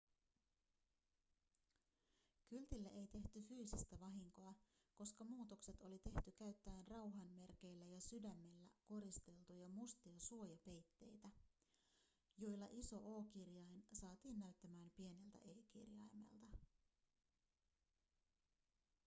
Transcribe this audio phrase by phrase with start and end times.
[2.47, 4.55] kyltille ei tehty fyysistä vahinkoa
[4.95, 11.29] koska muutokset oli tehty käyttäen rauhanmerkeillä ja sydämellä koristeltuja mustia suojapeitteitä
[12.37, 16.57] joilla iso o-kirjain saatiin näyttämään pieneltä e-kirjaimelta